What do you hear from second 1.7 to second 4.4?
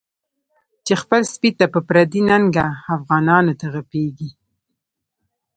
په پردی ننگه، افغانانوته غپیږی